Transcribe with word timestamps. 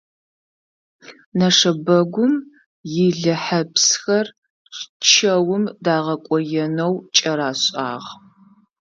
Нэшэбэгум 1.37 2.33
илыхьэпсхэр 3.03 4.27
чэум 5.09 5.63
дагъэкӏоенэу 5.83 6.93
кӏэрашӏагъ. 7.15 8.07